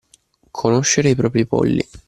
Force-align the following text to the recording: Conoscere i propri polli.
Conoscere 0.49 1.11
i 1.11 1.15
propri 1.15 1.45
polli. 1.45 1.87